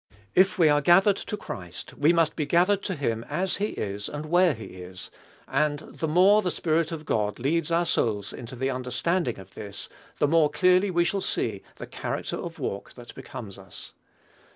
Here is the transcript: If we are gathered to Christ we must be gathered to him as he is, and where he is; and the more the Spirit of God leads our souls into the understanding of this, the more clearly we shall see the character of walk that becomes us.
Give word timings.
If 0.33 0.57
we 0.57 0.67
are 0.67 0.81
gathered 0.81 1.17
to 1.17 1.37
Christ 1.37 1.93
we 1.93 2.11
must 2.11 2.35
be 2.35 2.47
gathered 2.47 2.81
to 2.85 2.95
him 2.95 3.23
as 3.29 3.57
he 3.57 3.67
is, 3.67 4.09
and 4.09 4.25
where 4.25 4.55
he 4.55 4.65
is; 4.65 5.11
and 5.47 5.77
the 5.81 6.07
more 6.07 6.41
the 6.41 6.49
Spirit 6.49 6.91
of 6.91 7.05
God 7.05 7.37
leads 7.37 7.69
our 7.69 7.85
souls 7.85 8.33
into 8.33 8.55
the 8.55 8.71
understanding 8.71 9.37
of 9.37 9.53
this, 9.53 9.89
the 10.17 10.27
more 10.27 10.49
clearly 10.49 10.89
we 10.89 11.05
shall 11.05 11.21
see 11.21 11.61
the 11.75 11.85
character 11.85 12.37
of 12.37 12.57
walk 12.57 12.93
that 12.93 13.13
becomes 13.13 13.59
us. 13.59 13.93